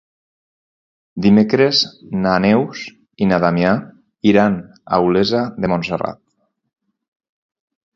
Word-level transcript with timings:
Dimecres 1.25 1.81
na 2.25 2.33
Neus 2.47 2.83
i 3.25 3.29
na 3.35 3.41
Damià 3.47 3.77
iran 4.35 4.59
a 4.99 5.03
Olesa 5.11 5.47
de 5.63 5.75
Montserrat. 5.77 6.23